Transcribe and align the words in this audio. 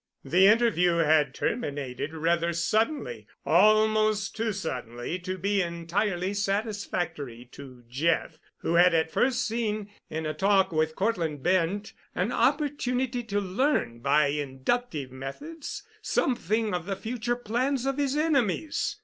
The 0.23 0.47
interview 0.47 0.93
had 0.95 1.35
terminated 1.35 2.11
rather 2.11 2.53
suddenly—almost 2.53 4.35
too 4.35 4.51
suddenly 4.51 5.19
to 5.19 5.37
be 5.37 5.61
entirely 5.61 6.33
satisfactory 6.33 7.47
to 7.51 7.83
Jeff, 7.87 8.39
who 8.61 8.73
had 8.73 8.95
at 8.95 9.11
first 9.11 9.45
seen 9.45 9.91
in 10.09 10.25
a 10.25 10.33
talk 10.33 10.71
with 10.71 10.95
Cortland 10.95 11.43
Bent 11.43 11.93
an 12.15 12.31
opportunity 12.31 13.21
to 13.25 13.39
learn 13.39 13.99
by 13.99 14.29
inductive 14.29 15.11
methods 15.11 15.83
something 16.01 16.73
of 16.73 16.87
the 16.87 16.95
future 16.95 17.35
plans 17.35 17.85
of 17.85 17.99
his 17.99 18.17
enemies. 18.17 18.95